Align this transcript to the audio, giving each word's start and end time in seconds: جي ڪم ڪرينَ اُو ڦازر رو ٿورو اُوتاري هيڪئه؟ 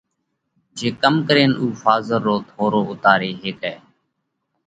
جي 0.77 0.87
ڪم 1.01 1.15
ڪرينَ 1.27 1.51
اُو 1.59 1.65
ڦازر 1.81 2.19
رو 2.27 2.35
ٿورو 2.49 2.81
اُوتاري 2.89 3.31
هيڪئه؟ 3.41 3.73